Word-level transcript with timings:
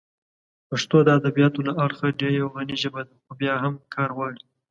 پښتو 0.69 0.97
د 1.03 1.09
ادبیاتو 1.19 1.59
له 1.67 1.73
اړخه 1.85 2.05
یوه 2.39 2.51
غني 2.55 2.75
ژبه 2.83 3.01
ده، 3.07 3.13
خو 3.23 3.31
بیا 3.41 3.53
هم 3.63 3.73
کار 3.95 4.09
غواړي. 4.17 4.41